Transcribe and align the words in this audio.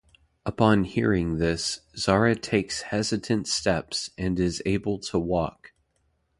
Upon 0.47 0.85
hearing 0.85 1.37
this, 1.37 1.81
Zara 1.95 2.35
takes 2.35 2.81
hesitant 2.89 3.47
steps 3.47 4.09
and 4.17 4.39
is 4.39 4.59
able 4.65 4.97
to 4.97 5.19
walk. 5.19 5.73